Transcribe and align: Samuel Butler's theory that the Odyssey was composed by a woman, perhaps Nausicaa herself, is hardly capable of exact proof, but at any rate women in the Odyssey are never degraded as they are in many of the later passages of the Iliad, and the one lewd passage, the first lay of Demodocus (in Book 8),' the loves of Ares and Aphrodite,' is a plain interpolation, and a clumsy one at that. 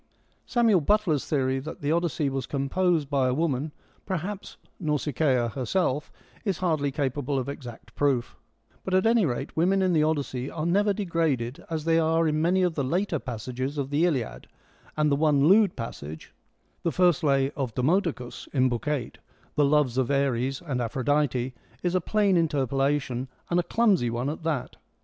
Samuel 0.47 0.81
Butler's 0.81 1.27
theory 1.27 1.59
that 1.59 1.81
the 1.81 1.91
Odyssey 1.91 2.27
was 2.27 2.47
composed 2.47 3.07
by 3.07 3.27
a 3.27 3.35
woman, 3.35 3.71
perhaps 4.03 4.57
Nausicaa 4.79 5.49
herself, 5.49 6.11
is 6.43 6.57
hardly 6.57 6.91
capable 6.91 7.37
of 7.37 7.47
exact 7.47 7.93
proof, 7.93 8.35
but 8.83 8.95
at 8.95 9.05
any 9.05 9.27
rate 9.27 9.55
women 9.55 9.83
in 9.83 9.93
the 9.93 10.01
Odyssey 10.01 10.49
are 10.49 10.65
never 10.65 10.91
degraded 10.91 11.63
as 11.69 11.85
they 11.85 11.99
are 11.99 12.27
in 12.27 12.41
many 12.41 12.63
of 12.63 12.73
the 12.73 12.83
later 12.83 13.19
passages 13.19 13.77
of 13.77 13.91
the 13.91 14.03
Iliad, 14.07 14.47
and 14.97 15.11
the 15.11 15.15
one 15.15 15.47
lewd 15.47 15.75
passage, 15.75 16.33
the 16.81 16.91
first 16.91 17.23
lay 17.23 17.51
of 17.51 17.75
Demodocus 17.75 18.47
(in 18.51 18.69
Book 18.69 18.87
8),' 18.87 19.19
the 19.55 19.65
loves 19.65 19.99
of 19.99 20.09
Ares 20.09 20.63
and 20.63 20.81
Aphrodite,' 20.81 21.53
is 21.83 21.93
a 21.93 22.01
plain 22.01 22.37
interpolation, 22.37 23.27
and 23.51 23.59
a 23.59 23.61
clumsy 23.61 24.09
one 24.09 24.31
at 24.31 24.41
that. 24.41 24.77